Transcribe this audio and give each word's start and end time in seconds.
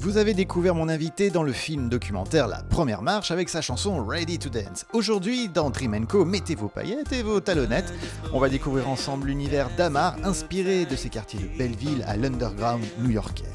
Vous 0.00 0.16
avez 0.16 0.32
découvert 0.32 0.76
mon 0.76 0.88
invité 0.88 1.28
dans 1.28 1.42
le 1.42 1.50
film 1.50 1.88
documentaire 1.88 2.46
La 2.46 2.62
Première 2.62 3.02
Marche 3.02 3.32
avec 3.32 3.48
sa 3.48 3.60
chanson 3.60 4.06
Ready 4.06 4.38
to 4.38 4.48
Dance. 4.48 4.86
Aujourd'hui, 4.92 5.48
dans 5.48 5.70
Dream 5.70 6.06
Co, 6.06 6.24
mettez 6.24 6.54
vos 6.54 6.68
paillettes 6.68 7.12
et 7.12 7.24
vos 7.24 7.40
talonnettes. 7.40 7.92
On 8.32 8.38
va 8.38 8.48
découvrir 8.48 8.88
ensemble 8.88 9.26
l'univers 9.26 9.68
d'Amar, 9.76 10.16
inspiré 10.22 10.86
de 10.86 10.94
ses 10.94 11.08
quartiers 11.08 11.40
de 11.40 11.58
Belleville 11.58 12.04
à 12.06 12.16
l'underground 12.16 12.84
new-yorkais. 13.00 13.50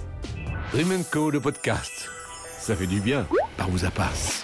Dream 0.74 1.06
Co, 1.10 1.32
le 1.32 1.40
podcast. 1.40 2.10
Ça 2.60 2.76
fait 2.76 2.88
du 2.88 3.00
bien, 3.00 3.26
par 3.56 3.70
où 3.70 3.78
ça 3.78 3.90
passe. 3.90 4.44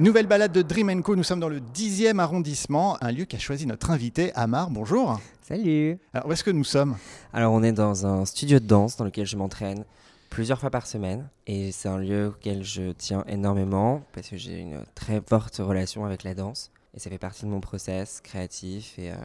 Nouvelle 0.00 0.26
balade 0.26 0.50
de 0.50 0.62
Dream 0.62 1.00
Co, 1.00 1.14
nous 1.14 1.22
sommes 1.22 1.40
dans 1.40 1.48
le 1.48 1.60
10e 1.60 2.18
arrondissement, 2.18 2.98
un 3.00 3.12
lieu 3.12 3.24
qu'a 3.24 3.38
choisi 3.38 3.66
notre 3.66 3.92
invité, 3.92 4.32
Amar. 4.34 4.68
Bonjour. 4.70 5.20
Salut. 5.42 5.96
Alors, 6.12 6.26
où 6.26 6.32
est-ce 6.32 6.42
que 6.42 6.50
nous 6.50 6.64
sommes? 6.64 6.96
Alors, 7.32 7.52
on 7.52 7.62
est 7.62 7.72
dans 7.72 8.04
un 8.04 8.24
studio 8.24 8.58
de 8.58 8.66
danse 8.66 8.96
dans 8.96 9.04
lequel 9.04 9.26
je 9.26 9.36
m'entraîne 9.36 9.84
plusieurs 10.30 10.58
fois 10.58 10.70
par 10.70 10.86
semaine. 10.86 11.28
Et 11.46 11.72
c'est 11.72 11.88
un 11.88 11.98
lieu 11.98 12.28
auquel 12.28 12.64
je 12.64 12.92
tiens 12.92 13.24
énormément 13.26 14.02
parce 14.12 14.28
que 14.28 14.36
j'ai 14.36 14.58
une 14.58 14.84
très 14.94 15.20
forte 15.20 15.56
relation 15.56 16.06
avec 16.06 16.22
la 16.22 16.34
danse. 16.34 16.70
Et 16.94 17.00
ça 17.00 17.10
fait 17.10 17.18
partie 17.18 17.44
de 17.44 17.50
mon 17.50 17.60
process 17.60 18.20
créatif. 18.22 18.98
Et, 18.98 19.10
euh, 19.10 19.16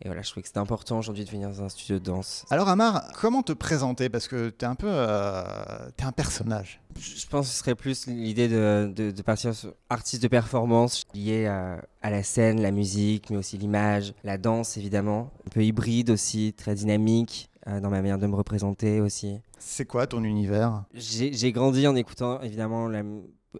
et 0.00 0.08
voilà, 0.08 0.22
je 0.22 0.30
trouvais 0.30 0.42
que 0.42 0.48
c'était 0.48 0.58
important 0.58 0.98
aujourd'hui 0.98 1.24
de 1.24 1.30
venir 1.30 1.48
dans 1.48 1.62
un 1.62 1.68
studio 1.68 1.98
de 1.98 2.04
danse. 2.04 2.44
Alors 2.50 2.68
Amar, 2.68 3.12
comment 3.20 3.42
te 3.42 3.52
présenter? 3.52 4.08
Parce 4.08 4.26
que 4.26 4.50
tu 4.50 4.64
es 4.64 4.68
un 4.68 4.74
peu... 4.74 4.88
Euh, 4.90 5.88
es 5.96 6.02
un 6.02 6.12
personnage. 6.12 6.80
Je 6.98 7.26
pense 7.26 7.46
que 7.46 7.52
ce 7.52 7.58
serait 7.58 7.74
plus 7.74 8.06
l'idée 8.06 8.48
de, 8.48 8.92
de, 8.94 9.22
partir 9.22 9.54
sur 9.54 9.72
artiste 9.88 10.22
de 10.22 10.28
performance 10.28 11.04
lié 11.14 11.46
à, 11.46 11.82
à, 12.02 12.10
la 12.10 12.22
scène, 12.22 12.60
la 12.60 12.72
musique, 12.72 13.30
mais 13.30 13.36
aussi 13.36 13.56
l'image, 13.56 14.12
la 14.24 14.38
danse 14.38 14.76
évidemment. 14.76 15.30
Un 15.46 15.50
peu 15.50 15.64
hybride 15.64 16.10
aussi, 16.10 16.52
très 16.52 16.74
dynamique 16.74 17.48
euh, 17.66 17.80
dans 17.80 17.90
ma 17.90 18.02
manière 18.02 18.18
de 18.18 18.26
me 18.26 18.34
représenter 18.34 19.00
aussi. 19.00 19.40
C'est 19.58 19.86
quoi 19.86 20.06
ton 20.06 20.24
univers? 20.24 20.84
J'ai 20.94 21.52
grandi 21.52 21.86
en 21.86 21.96
écoutant 21.96 22.40
évidemment 22.40 22.88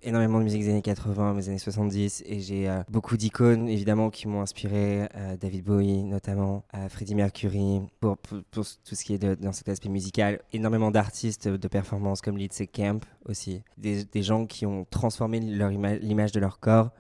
énormément 0.03 0.39
de 0.39 0.45
musique 0.45 0.63
des 0.63 0.71
années 0.71 0.83
80, 0.83 1.35
des 1.35 1.49
années 1.49 1.59
70, 1.59 2.23
et 2.27 2.41
j'ai 2.41 2.69
euh, 2.69 2.83
beaucoup 2.89 3.17
d'icônes 3.17 3.69
évidemment 3.69 4.11
qui 4.11 4.29
m'ont 4.29 4.41
inspiré, 4.41 5.09
euh, 5.15 5.37
David 5.37 5.65
Bowie 5.65 6.03
notamment, 6.05 6.65
euh, 6.75 6.89
Freddie 6.89 7.15
Mercury, 7.15 7.83
pour, 8.01 8.17
tout 8.51 8.65
ce 8.65 9.05
qui 9.05 9.15
est 9.15 9.19
dans 9.19 9.53
cet 9.53 9.69
aspect 9.69 9.89
musical, 9.89 10.41
énormément 10.53 10.91
d'artistes 10.91 11.49
de 11.49 11.69
performance 11.69 12.23
comme 12.23 12.39
Lindsay 12.39 12.67
Camp 12.67 13.05
aussi, 13.27 13.63
des, 13.77 14.05
des, 14.05 14.23
gens 14.23 14.47
qui 14.47 14.65
ont 14.67 14.87
transformé 14.91 15.41
l'image 15.41 16.33
de 16.33 16.41
leur 16.41 16.59
corps 16.61 16.91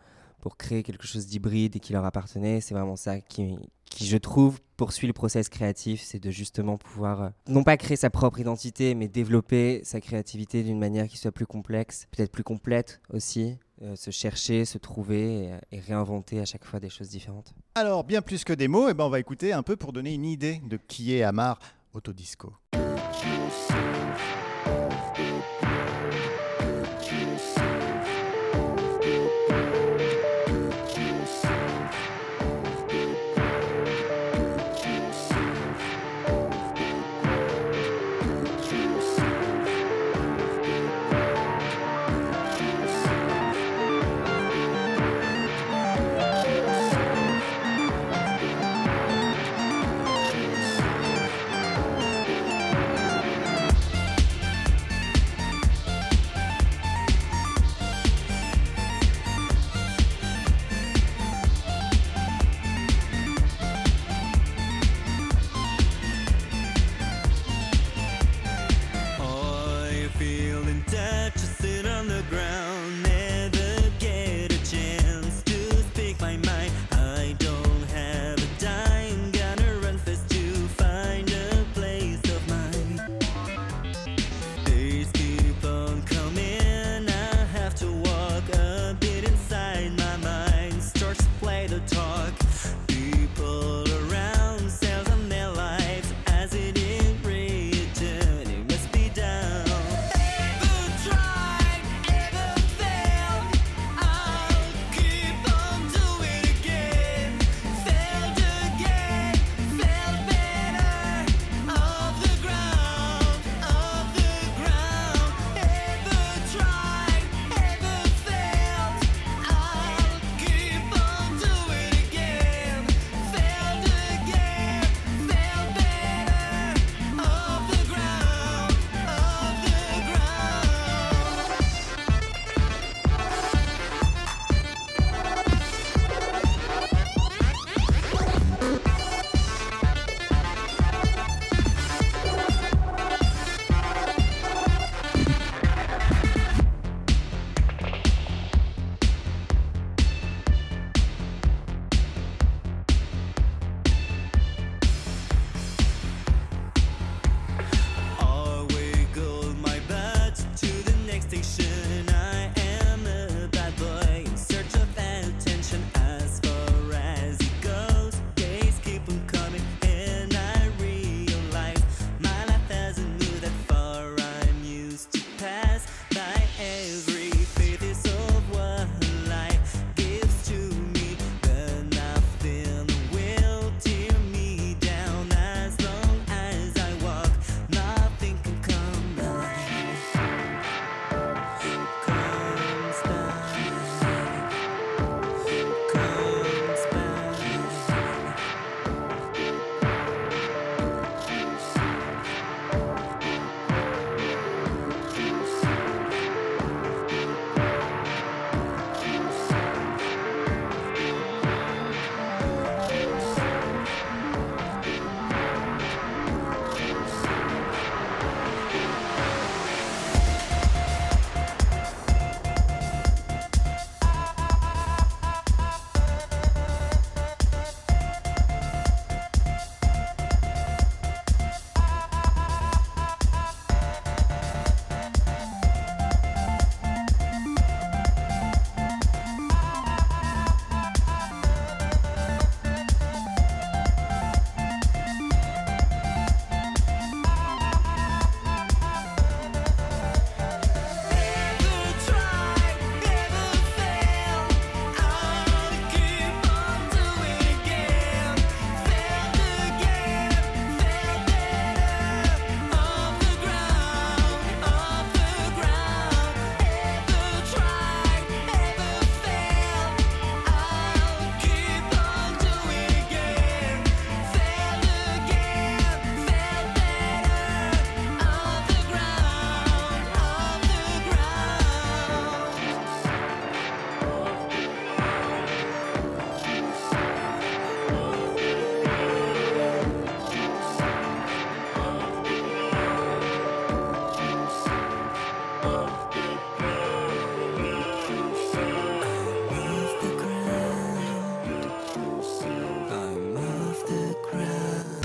pour 0.40 0.56
créer 0.56 0.82
quelque 0.82 1.06
chose 1.06 1.26
d'hybride 1.26 1.76
et 1.76 1.80
qui 1.80 1.92
leur 1.92 2.04
appartenait. 2.04 2.60
C'est 2.60 2.74
vraiment 2.74 2.96
ça 2.96 3.20
qui, 3.20 3.56
qui, 3.94 4.06
je 4.06 4.16
trouve, 4.16 4.60
poursuit 4.76 5.06
le 5.06 5.12
process 5.12 5.48
créatif, 5.48 6.02
c'est 6.02 6.18
de 6.18 6.30
justement 6.30 6.76
pouvoir, 6.76 7.22
euh, 7.22 7.28
non 7.48 7.62
pas 7.62 7.76
créer 7.76 7.96
sa 7.96 8.10
propre 8.10 8.40
identité, 8.40 8.94
mais 8.94 9.08
développer 9.08 9.80
sa 9.84 10.00
créativité 10.00 10.62
d'une 10.62 10.78
manière 10.78 11.06
qui 11.08 11.18
soit 11.18 11.32
plus 11.32 11.46
complexe, 11.46 12.06
peut-être 12.10 12.32
plus 12.32 12.42
complète 12.42 13.00
aussi, 13.12 13.56
euh, 13.82 13.96
se 13.96 14.10
chercher, 14.10 14.64
se 14.64 14.78
trouver 14.78 15.50
et, 15.70 15.76
et, 15.76 15.80
réinventer 15.80 16.40
à 16.40 16.44
chaque 16.44 16.64
fois 16.64 16.80
des 16.80 16.88
choses 16.88 17.08
différentes. 17.08 17.54
Alors, 17.74 18.04
bien 18.04 18.22
plus 18.22 18.44
que 18.44 18.52
des 18.52 18.68
mots, 18.68 18.88
eh 18.88 18.94
ben, 18.94 19.04
on 19.04 19.10
va 19.10 19.20
écouter 19.20 19.52
un 19.52 19.62
peu 19.62 19.76
pour 19.76 19.92
donner 19.92 20.14
une 20.14 20.26
idée 20.26 20.60
de 20.68 20.76
qui 20.76 21.14
est 21.14 21.22
Amar 21.22 21.58
Autodisco. 21.94 22.52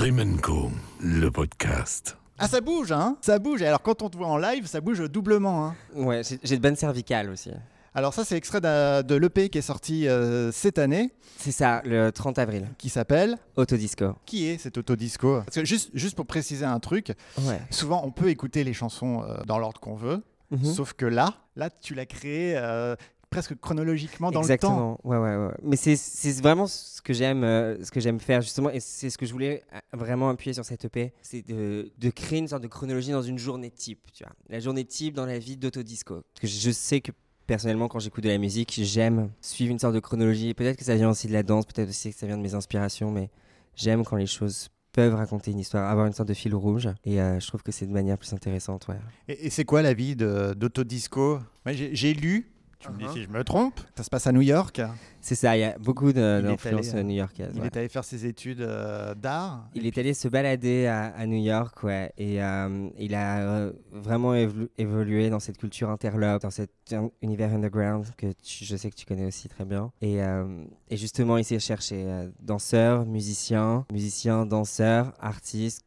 Le 0.10 1.28
podcast. 1.30 2.16
Ah, 2.40 2.48
ça 2.48 2.62
bouge, 2.62 2.94
hein 2.94 3.18
Ça 3.20 3.40
bouge. 3.40 3.62
Et 3.62 3.68
alors, 3.68 3.82
quand 3.82 4.02
on 4.02 4.10
te 4.10 4.16
voit 4.16 4.28
en 4.28 4.38
live, 4.38 4.66
ça 4.66 4.80
bouge 4.80 5.02
doublement, 5.12 5.66
hein 5.68 5.76
Ouais, 5.96 6.22
j'ai 6.44 6.56
de 6.56 6.62
bonnes 6.62 6.78
cervicales 6.78 7.30
aussi. 7.30 7.52
Alors, 7.94 8.14
ça, 8.14 8.24
c'est 8.24 8.38
extrait 8.38 8.62
de 8.62 9.16
l'EP 9.16 9.50
qui 9.50 9.58
est 9.58 9.62
sorti 9.62 10.08
euh, 10.08 10.50
cette 10.54 10.78
année, 10.80 11.12
C'est 11.40 11.52
ça, 11.52 11.82
le 11.84 12.12
30 12.12 12.40
avril. 12.40 12.70
qui 12.78 12.88
s'appelle 12.88 13.36
Autodisco. 13.58 14.16
Qui 14.26 14.48
est 14.48 14.58
cet 14.58 14.78
autodisco? 14.78 15.42
Parce 15.46 15.58
que 15.58 15.66
juste, 15.66 15.90
juste 15.94 16.16
pour 16.16 16.26
préciser 16.26 16.64
un 16.64 16.80
truc, 16.80 17.12
Ouais. 17.40 17.60
souvent, 17.70 18.02
on 18.06 18.12
peut 18.12 18.30
écouter 18.30 18.64
les 18.64 18.74
chansons 18.74 19.24
euh, 19.24 19.36
dans 19.46 19.60
l'ordre 19.60 19.82
qu'on 19.82 19.96
veut, 19.96 20.24
Mhm. 20.52 20.64
sauf 20.64 20.94
que 20.94 21.06
là, 21.06 21.34
là, 21.58 21.70
tu 21.70 21.94
l'as 21.96 22.06
créé 22.06 22.54
euh, 22.56 22.96
presque 23.30 23.56
chronologiquement 23.60 24.32
dans 24.32 24.42
le 24.42 24.48
temps. 24.48 24.54
Exactement. 24.54 25.00
Ouais, 25.04 25.18
ouais, 25.18 25.36
ouais. 25.36 25.54
Mais 25.64 25.76
c'est 25.76 25.96
c'est 25.96 26.42
vraiment 26.42 26.68
ce 26.68 27.02
que 27.02 27.14
j'aime, 27.14 27.44
euh, 27.44 27.84
ce 27.84 27.92
que 27.92 28.00
j'aime 28.00 28.20
faire 28.20 28.42
justement, 28.42 28.70
et 28.70 28.80
c'est 28.80 29.10
ce 29.10 29.18
que 29.18 29.26
je 29.26 29.34
voulais 29.34 29.64
euh, 29.74 29.80
vraiment 29.98 30.30
appuyer 30.30 30.54
sur 30.54 30.66
cette 30.66 30.86
EP, 30.86 31.14
c'est 31.22 31.48
de, 31.48 31.92
de 31.98 32.10
créer 32.10 32.40
une 32.40 32.48
sorte 32.48 32.64
de 32.64 32.68
chronologie 32.68 33.12
dans 33.12 33.22
une 33.22 33.38
journée 33.38 33.72
type, 33.72 34.12
tu 34.14 34.24
vois. 34.24 34.34
La 34.50 34.60
journée 34.60 34.86
type 34.86 35.14
dans 35.14 35.26
la 35.26 35.40
vie 35.40 35.58
d'Autodisco. 35.58 36.16
Parce 36.34 36.42
que 36.42 36.48
je 36.48 36.72
sais 36.72 37.02
que 37.02 37.12
personnellement, 37.46 37.88
quand 37.88 38.00
j'écoute 38.00 38.24
de 38.24 38.30
la 38.30 38.38
musique, 38.38 38.80
j'aime 38.84 39.30
suivre 39.42 39.72
une 39.72 39.80
sorte 39.80 39.94
de 39.96 40.00
chronologie. 40.00 40.54
Peut-être 40.54 40.78
que 40.78 40.84
ça 40.84 40.96
vient 40.96 41.10
aussi 41.10 41.28
de 41.28 41.34
la 41.34 41.44
danse, 41.44 41.66
peut-être 41.66 41.90
aussi 41.90 42.12
que 42.12 42.18
ça 42.20 42.28
vient 42.28 42.38
de 42.38 42.42
mes 42.44 42.54
inspirations, 42.56 43.10
mais 43.12 43.30
j'aime 43.76 44.04
quand 44.04 44.18
les 44.18 44.26
choses 44.28 44.70
peuvent 44.92 45.16
raconter 45.16 45.52
une 45.52 45.60
histoire, 45.60 45.90
avoir 45.90 46.08
une 46.08 46.14
sorte 46.14 46.28
de 46.28 46.34
fil 46.34 46.56
rouge. 46.56 46.90
Et 47.06 47.22
euh, 47.22 47.40
je 47.40 47.48
trouve 47.48 47.62
que 47.62 47.72
c'est 47.72 47.86
de 47.86 47.92
manière 47.94 48.18
plus 48.18 48.34
intéressante, 48.34 48.88
ouais. 48.88 48.98
Et, 49.28 49.46
et 49.46 49.50
c'est 49.50 49.64
quoi 49.64 49.82
la 49.82 49.94
vie 49.94 50.16
d'autodisco? 50.16 51.40
Ouais, 51.66 51.74
j'ai 51.74 52.14
lu, 52.14 52.52
tu 52.80 52.90
me 52.90 52.98
dis 52.98 53.06
Uh-huh. 53.06 53.14
si 53.14 53.24
je 53.24 53.30
me 53.30 53.44
trompe, 53.44 53.80
ça 53.96 54.04
se 54.04 54.10
passe 54.10 54.28
à 54.28 54.32
New 54.32 54.42
York. 54.42 54.82
C'est 55.20 55.36
ça, 55.36 55.58
il 55.58 55.62
y 55.62 55.64
a 55.64 55.78
beaucoup 55.80 56.14
d'influences 56.14 56.90
allé, 56.90 57.00
euh, 57.00 57.04
new-yorkaises. 57.04 57.52
Il 57.56 57.62
ouais. 57.62 57.68
est 57.68 57.78
allé 57.78 57.90
faire 57.90 58.04
ses 58.04 58.26
études 58.26 58.62
euh, 58.62 59.14
d'art. 59.16 59.68
Il 59.74 59.86
est 59.88 59.98
allé 59.98 60.14
se 60.14 60.28
balader 60.28 60.86
à, 60.88 61.08
à 61.08 61.26
New 61.26 61.42
York, 61.44 61.84
ouais, 61.84 62.12
et 62.18 62.42
euh, 62.42 62.90
il 62.98 63.16
a 63.16 63.40
euh, 63.40 63.74
vraiment 63.92 64.34
évolu- 64.36 64.70
évolué 64.78 65.30
dans 65.30 65.40
cette 65.40 65.58
culture 65.58 65.90
interlope, 65.90 66.44
dans 66.44 66.52
cet 66.52 66.72
un- 66.92 67.10
univers 67.22 67.52
underground 67.54 68.06
que 68.16 68.28
tu- 68.44 68.64
je 68.64 68.76
sais 68.78 68.90
que 68.90 68.96
tu 68.96 69.06
connais 69.06 69.26
aussi 69.26 69.50
très 69.50 69.66
bien. 69.66 69.92
Et, 70.02 70.22
euh, 70.22 70.64
et 70.90 70.98
justement, 70.98 71.38
il 71.38 71.44
s'est 71.44 71.60
cherché 71.60 72.04
euh, 72.06 72.30
danseur, 72.40 73.06
musicien, 73.06 73.86
musicien, 73.92 74.46
danseur, 74.46 75.14
artiste. 75.20 75.82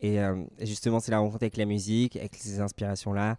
Et, 0.00 0.20
euh, 0.20 0.36
et 0.58 0.66
justement, 0.66 1.00
c'est 1.00 1.10
la 1.10 1.18
rencontre 1.18 1.42
avec 1.42 1.56
la 1.56 1.64
musique, 1.64 2.16
avec 2.16 2.34
ces 2.36 2.60
inspirations-là, 2.60 3.36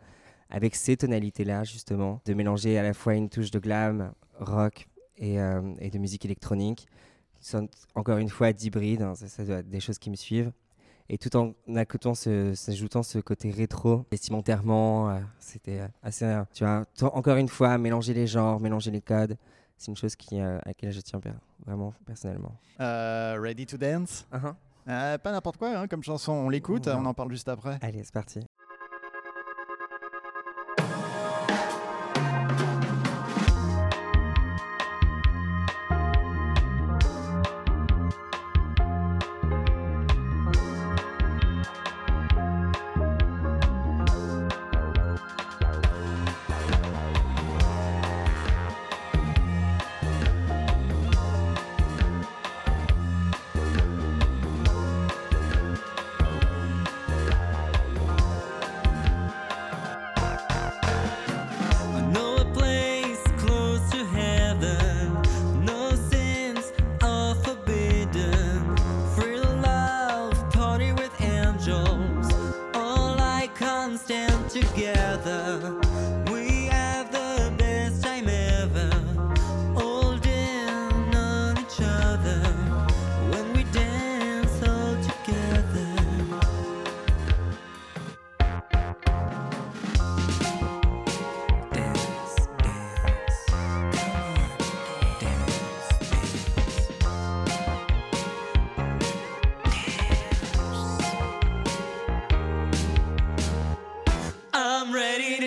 avec 0.50 0.76
ces 0.76 0.98
tonalités-là, 0.98 1.64
justement, 1.64 2.22
de 2.26 2.34
mélanger 2.34 2.78
à 2.78 2.84
la 2.84 2.94
fois 2.94 3.16
une 3.16 3.30
touche 3.30 3.52
de 3.52 3.60
glam, 3.60 4.12
rock 4.40 4.88
et, 5.18 5.40
euh, 5.40 5.74
et 5.80 5.90
de 5.90 5.98
musique 5.98 6.26
électronique 6.26 6.88
sont 7.40 7.68
encore 7.96 8.18
une 8.18 8.30
fois 8.30 8.52
d'hybride, 8.54 9.02
hein, 9.04 9.16
ça, 9.16 9.28
ça 9.28 9.44
doit 9.44 9.58
être 9.58 9.70
des 9.70 9.80
choses 9.80 10.00
qui 10.00 10.10
me 10.10 10.16
suivent. 10.16 10.52
Et 11.10 11.18
tout 11.18 11.34
en 11.38 11.54
ajoutant 11.76 12.14
ce, 12.14 13.20
côté 13.20 13.50
rétro, 13.52 14.06
vestimentairement, 14.12 15.10
euh, 15.10 15.20
c'était 15.40 15.80
euh, 15.80 15.88
assez, 16.04 16.26
euh, 16.26 16.44
tu 16.54 16.66
vois, 16.66 16.86
encore 17.16 17.38
une 17.38 17.48
fois, 17.48 17.78
mélanger 17.78 18.14
les 18.14 18.28
genres, 18.28 18.60
mélanger 18.60 18.92
les 18.92 19.02
codes, 19.02 19.38
c'est 19.78 19.90
une 19.90 19.96
chose 19.96 20.16
qui, 20.16 20.40
à 20.40 20.62
laquelle 20.66 20.92
je 20.92 21.00
tiens 21.00 21.20
per- 21.20 21.32
vraiment 21.66 21.94
personnellement. 22.06 22.56
Ready 22.80 23.66
to 23.66 23.78
Dance? 23.78 24.28
Euh, 24.90 25.18
Pas 25.18 25.32
n'importe 25.32 25.58
quoi 25.58 25.78
hein, 25.78 25.88
comme 25.88 26.04
chanson, 26.04 26.32
on 26.34 26.50
l'écoute, 26.50 26.88
on 26.88 27.06
en 27.06 27.14
parle 27.14 27.32
juste 27.32 27.48
après. 27.48 27.78
Allez, 27.82 28.04
c'est 28.04 28.14
parti. 28.14 28.40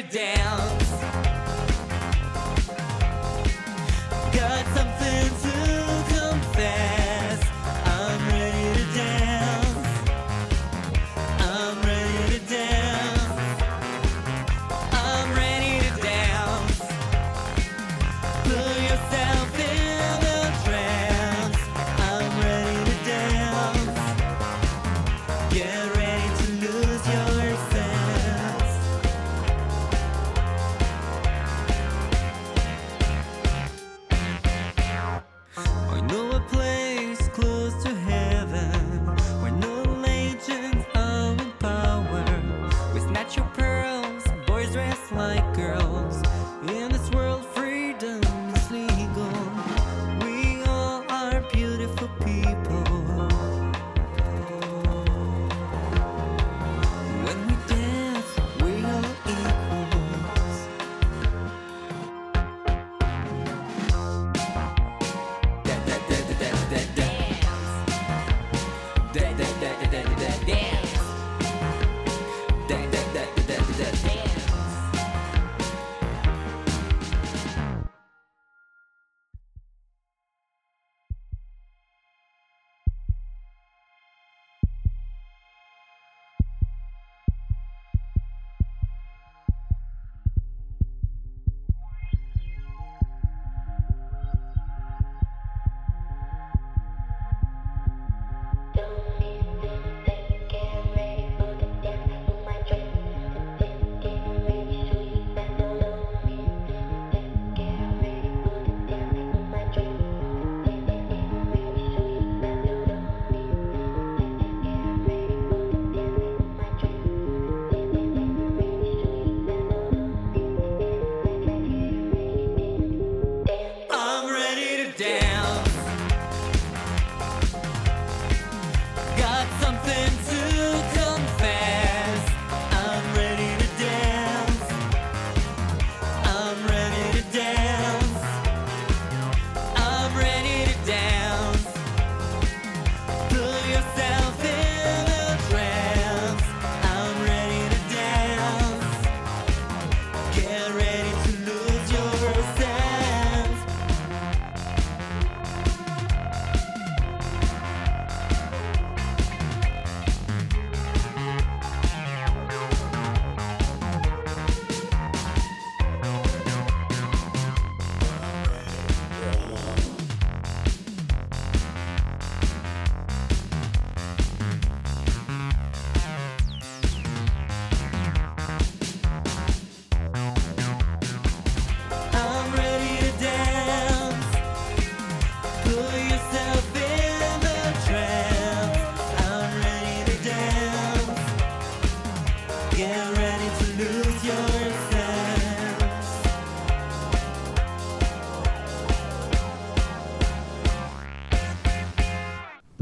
Ready 0.02 0.89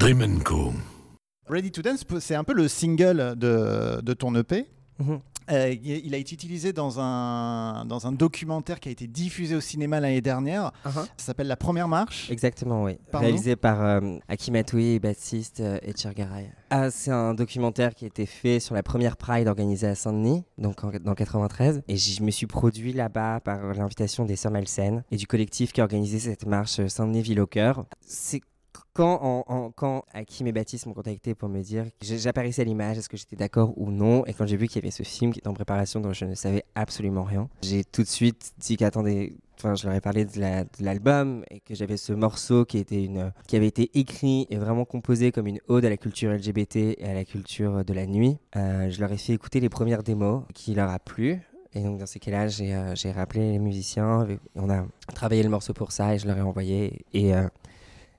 Dream 0.09 0.43
Co. 0.43 0.73
Ready 1.50 1.71
to 1.71 1.83
Dance, 1.83 2.03
c'est 2.21 2.35
un 2.35 2.43
peu 2.43 2.55
le 2.55 2.67
single 2.67 3.35
de, 3.37 4.00
de 4.00 4.15
ton 4.15 4.35
EP. 4.37 4.65
Mhm. 4.99 5.21
Euh, 5.50 5.75
il 5.85 6.15
a 6.15 6.17
été 6.17 6.35
utilisé 6.35 6.73
dans 6.73 6.99
un, 6.99 7.85
dans 7.85 8.07
un 8.07 8.12
documentaire 8.12 8.81
qui 8.81 8.88
a 8.88 8.93
été 8.93 9.07
diffusé 9.07 9.55
au 9.55 9.61
cinéma 9.61 10.00
l'année 10.00 10.23
dernière. 10.23 10.73
Uh-huh. 10.87 11.05
Ça 11.19 11.27
s'appelle 11.27 11.47
La 11.47 11.57
Première 11.57 11.88
Marche. 11.88 12.31
Exactement, 12.31 12.85
oui. 12.85 12.97
Pardon 13.12 13.27
Réalisé 13.27 13.55
par 13.55 13.83
euh, 13.83 14.17
Atoui, 14.29 14.99
Baptiste 14.99 15.61
euh, 15.61 15.79
et 15.83 15.93
Tchirgaray. 15.93 16.53
Ah, 16.71 16.91
c'est 16.91 17.11
un 17.11 17.35
documentaire 17.35 17.95
qui 17.95 18.05
a 18.05 18.09
été 18.09 18.25
fait 18.25 18.61
sur 18.61 18.75
la 18.75 18.83
première 18.83 19.19
Pride 19.19 19.47
organisée 19.47 19.88
à 19.88 19.95
Saint-Denis, 19.95 20.43
donc 20.57 20.85
en, 20.85 20.91
dans 20.91 21.11
le 21.11 21.17
93. 21.17 21.83
Et 21.87 21.99
je 21.99 22.23
me 22.23 22.31
suis 22.31 22.47
produit 22.47 22.95
là-bas 22.95 23.41
par 23.41 23.75
l'invitation 23.75 24.25
des 24.25 24.37
Sœurs 24.37 24.53
Malsaines 24.53 25.05
et 25.11 25.17
du 25.17 25.27
collectif 25.27 25.73
qui 25.73 25.83
a 25.83 25.85
organisé 25.85 26.19
cette 26.19 26.47
marche 26.47 26.81
euh, 26.81 26.88
Saint-Denis 26.88 27.21
Ville 27.21 27.41
au 27.41 27.47
cœur. 27.47 27.85
C'est 28.00 28.41
quand, 28.93 29.21
en- 29.23 29.45
en- 29.53 29.71
quand 29.71 30.05
Hakim 30.13 30.47
et 30.47 30.53
Baptiste 30.53 30.87
m'ont 30.87 30.95
contacté 30.95 31.35
pour 31.35 31.49
me 31.49 31.61
dire 31.63 31.85
que 32.01 32.07
j'apparaissais 32.17 32.63
à 32.63 32.65
l'image, 32.65 32.99
est-ce 32.99 33.09
que 33.09 33.17
j'étais 33.17 33.37
d'accord 33.37 33.73
ou 33.77 33.91
non, 33.91 34.25
et 34.27 34.33
quand 34.33 34.47
j'ai 34.47 34.57
vu 34.57 34.67
qu'il 34.69 34.83
y 34.83 34.85
avait 34.85 34.91
ce 34.91 35.03
film 35.03 35.33
qui 35.33 35.39
était 35.41 35.49
en 35.49 35.55
préparation 35.55 36.01
dont 36.01 36.13
je 36.13 36.25
ne 36.25 36.35
savais 36.35 36.65
absolument 36.75 37.25
rien, 37.25 37.49
j'ai 37.63 37.85
tout 37.85 38.03
de 38.03 38.09
suite 38.09 38.53
dit 38.59 38.77
qu'attendez, 38.77 39.35
enfin 39.57 39.75
je 39.75 39.87
leur 39.87 39.95
ai 39.97 40.01
parlé 40.01 40.25
de 40.25 40.39
la- 40.41 40.65
de 40.65 40.69
l'album 40.81 41.45
et 41.51 41.61
que 41.61 41.75
j'avais 41.75 41.97
ce 41.97 42.13
morceau 42.13 42.65
qui 42.65 42.85
avait 43.53 43.67
été 43.67 43.91
écrit 43.99 44.47
et 44.51 44.57
vraiment 44.57 44.85
composé 44.85 45.33
comme 45.33 45.47
une 45.47 45.61
ode 45.69 45.85
à 45.85 45.91
la 45.91 45.97
culture 45.97 46.31
LGBT 46.33 46.77
et 46.99 47.05
à 47.05 47.15
la 47.15 47.25
culture 47.25 47.85
de 47.85 47.93
la 47.93 48.07
nuit. 48.07 48.39
Euh, 48.57 48.89
je 48.91 49.01
leur 49.01 49.11
ai 49.13 49.17
fait 49.17 49.33
écouter 49.33 49.61
les 49.61 49.69
premières 49.69 50.03
démos 50.03 50.43
qui 50.55 50.75
leur 50.75 50.91
a 50.91 50.99
plu. 50.99 51.41
Et 51.75 51.83
donc 51.83 51.99
dans 51.99 52.07
ces 52.07 52.19
cas-là, 52.19 52.49
j'ai 52.49 52.75
euh, 52.75 52.95
rappelé 53.15 53.53
les 53.53 53.59
musiciens, 53.59 54.27
on 54.55 54.71
a 54.71 54.87
travaillé 55.15 55.43
le 55.43 55.51
morceau 55.51 55.75
pour 55.75 55.93
ça 55.93 56.15
et 56.15 56.19
je 56.19 56.27
leur 56.27 56.39
ai 56.39 56.41
envoyé. 56.41 57.05
Et 57.13 57.35
euh, 57.35 57.47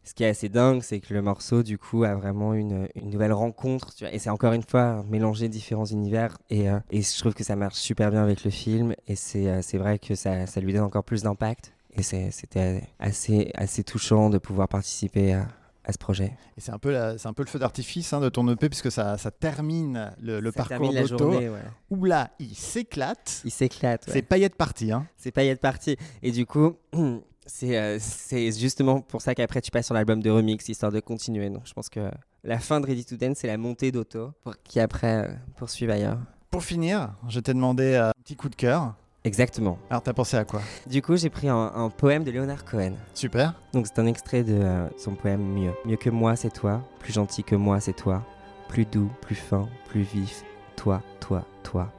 ce 0.10 0.16
qui 0.16 0.24
est 0.24 0.28
assez 0.30 0.50
dingue, 0.50 0.82
c'est 0.82 1.00
que 1.00 1.14
le 1.14 1.22
morceau, 1.22 1.62
du 1.62 1.78
coup, 1.78 2.04
a 2.04 2.16
vraiment 2.16 2.56
une, 2.56 2.88
une 2.96 3.12
nouvelle 3.12 3.32
rencontre. 3.32 3.94
tu 3.94 4.06
vois. 4.06 4.12
Et 4.14 4.18
c'est 4.18 4.32
encore 4.32 4.54
une 4.54 4.64
fois 4.64 5.04
mélanger 5.08 5.50
différents 5.50 5.86
univers. 5.86 6.36
Et, 6.50 6.68
euh, 6.68 6.80
et 6.90 7.04
je 7.04 7.18
trouve 7.20 7.36
que 7.36 7.44
ça 7.44 7.56
marche 7.56 7.76
super 7.76 8.10
bien 8.10 8.24
avec 8.24 8.44
le 8.44 8.50
film. 8.50 8.96
Et 9.08 9.16
c'est 9.16 9.48
euh, 9.48 9.62
vrai 9.78 10.00
que 10.00 10.16
ça, 10.16 10.48
ça 10.48 10.62
lui 10.62 10.74
donne 10.74 10.82
encore 10.84 11.04
plus 11.04 11.22
d'impact. 11.22 11.74
Et 11.96 12.02
c'était 12.02 12.82
assez, 12.98 13.52
assez 13.54 13.84
touchant 13.84 14.32
de 14.32 14.40
pouvoir 14.40 14.68
participer 14.68 15.34
à, 15.34 15.48
à 15.86 15.92
ce 15.94 16.00
projet. 16.00 16.32
Et 16.58 16.62
c'est 16.62 16.72
un, 16.72 16.80
peu 16.80 16.92
la- 16.92 17.18
c'est 17.20 17.28
un 17.28 17.34
peu 17.34 17.44
le 17.44 17.50
feu 17.50 17.60
d'artifice 17.60 18.12
hein, 18.12 18.20
de 18.20 18.30
ton 18.30 18.48
EP, 18.50 18.68
puisque 18.68 18.92
ça, 18.92 19.18
ça 19.20 19.30
termine 19.30 20.12
le, 20.22 20.40
le 20.40 20.52
Ça 20.52 20.64
parcours 20.66 20.92
d'auto. 20.92 21.30
ouais. 21.34 21.52
Où 21.92 22.06
là, 22.06 22.32
il 22.40 22.56
s'éclate. 22.56 23.42
Il 23.46 23.52
s'éclate. 23.52 24.08
ouais. 24.08 24.14
C'est 24.14 24.22
paillette 24.24 24.56
partie. 24.56 24.92
Hein. 24.92 25.06
c'est 25.18 25.38
être 25.38 25.62
parti. 25.62 25.98
Et 26.24 26.32
du 26.32 26.48
coup, 26.48 26.74
c'est 27.50 27.78
euh, 27.78 27.98
c'est 28.00 28.52
justement 28.58 29.02
pour 29.02 29.22
ça 29.22 29.36
qu'après 29.36 29.62
tu 29.62 29.72
passes 29.72 29.88
sur 29.88 29.96
l'album 29.96 30.22
de 30.22 30.30
remix, 30.30 30.70
histoire 30.70 30.92
de 30.92 31.00
continuer. 31.00 31.50
Donc 31.50 31.64
je 31.66 31.74
pense 31.74 31.90
que 31.90 32.10
la 32.44 32.60
fin 32.60 32.80
de 32.80 32.86
Ready 32.86 33.04
to 33.04 33.18
Dance, 33.18 33.40
c'est 33.40 33.48
la 33.48 33.58
montée 33.58 33.92
d'Auto, 33.92 34.32
pour 34.44 34.56
qui 34.64 34.80
après 34.80 35.28
euh, 35.28 35.34
poursuivent 35.58 35.90
ailleurs. 35.90 36.20
Pour 36.52 36.64
finir, 36.64 37.14
je 37.28 37.40
t'ai 37.40 37.54
demandé 37.54 37.94
euh, 37.94 38.10
un 38.10 38.14
petit 38.24 38.36
coup 38.36 38.50
de 38.50 38.56
cœur. 38.56 38.96
Exactement. 39.26 39.78
Alors, 39.90 40.02
t'as 40.02 40.14
pensé 40.14 40.38
à 40.38 40.46
quoi? 40.46 40.62
Du 40.88 41.02
coup, 41.02 41.18
j'ai 41.18 41.30
pris 41.30 41.50
un, 41.50 41.72
un 41.76 41.90
poème 41.90 42.24
de 42.24 42.32
Leonard 42.32 42.64
Cohen. 42.64 42.94
Super. 43.14 43.54
Donc 43.74 43.86
c'est 43.86 44.00
un 44.00 44.06
extrait 44.06 44.44
de 44.44 44.54
euh, 44.54 44.88
son 44.98 45.14
poème 45.14 45.42
Mieux. 45.42 45.74
Mieux 45.84 45.98
que 45.98 46.10
moi, 46.10 46.38
c'est 46.38 46.50
toi. 46.50 46.82
Plus 47.00 47.12
gentil 47.12 47.44
que 47.44 47.56
moi, 47.56 47.82
c'est 47.82 47.94
toi. 47.94 48.26
Plus 48.70 48.86
doux, 48.86 49.12
plus 49.22 49.36
fin, 49.36 49.68
plus 49.90 50.04
vif. 50.04 50.44
Toi, 50.78 51.04
toi, 51.20 51.46
toi. 51.64 51.92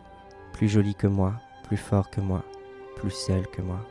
Plus 0.55 0.69
joli 0.69 0.95
que 0.95 1.07
moi, 1.07 1.35
plus 1.65 1.77
fort 1.77 2.09
que 2.09 2.23
moi, 2.23 2.43
plus 2.97 3.11
seul 3.11 3.47
que 3.49 3.61
moi. 3.61 3.87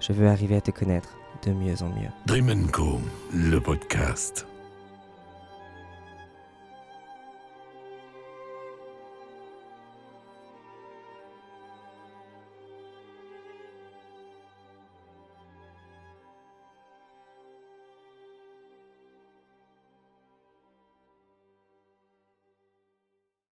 Je 0.00 0.12
veux 0.12 0.28
arriver 0.28 0.56
à 0.56 0.60
te 0.60 0.70
connaître 0.70 1.16
de 1.46 1.52
mieux 1.52 1.82
en 1.82 1.88
mieux. 1.88 2.10
Dream. 2.26 2.66
Le 3.32 3.58
podcast. 3.60 4.46